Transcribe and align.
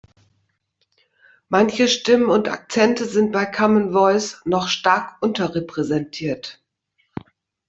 Manche 1.49 1.87
Stimmen 1.87 2.25
und 2.27 2.49
Akzente 2.49 3.05
sind 3.05 3.31
bei 3.31 3.45
Common 3.45 3.93
Voice 3.93 4.41
noch 4.45 4.67
stark 4.67 5.21
unterrepräsentiert. 5.21 6.59